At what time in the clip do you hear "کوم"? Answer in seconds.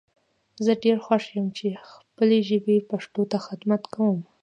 3.93-4.19